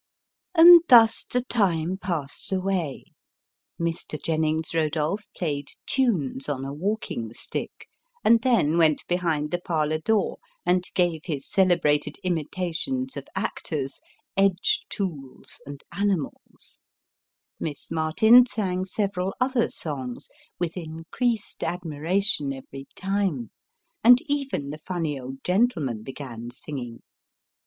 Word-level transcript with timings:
And 0.55 0.81
thus 0.87 1.23
the 1.31 1.43
time 1.43 1.95
passed 1.95 2.51
away, 2.51 3.03
Mr. 3.79 4.19
Jennings 4.19 4.71
Eodolph 4.73 5.27
played 5.37 5.67
tunes 5.85 6.49
on 6.49 6.65
a 6.65 6.73
walking 6.73 7.31
stick, 7.35 7.87
and 8.25 8.41
then 8.41 8.79
went 8.79 9.05
behind 9.07 9.51
the 9.51 9.59
parlour 9.61 9.99
door 9.99 10.39
and 10.65 10.83
gave 10.95 11.25
his 11.25 11.47
celebrated 11.47 12.17
imitations 12.23 13.15
of 13.15 13.27
actors, 13.35 13.99
edge 14.35 14.83
tools, 14.89 15.61
and 15.67 15.83
animals; 15.91 16.79
Miss 17.59 17.91
Martin 17.91 18.47
sang 18.47 18.85
several 18.85 19.35
other 19.39 19.69
songs 19.69 20.29
with 20.57 20.77
increased 20.77 21.63
admiration 21.63 22.51
every 22.53 22.87
time; 22.95 23.51
and 24.03 24.19
even 24.25 24.71
the 24.71 24.79
funny 24.79 25.19
old 25.19 25.43
gentleman 25.43 26.01
began 26.01 26.49
singing. 26.49 27.03